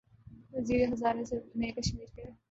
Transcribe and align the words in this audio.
وزیر 0.53 0.89
خارجہ 0.91 1.35
نے 1.59 1.67
کشمیر 1.71 2.09
کے 2.15 2.23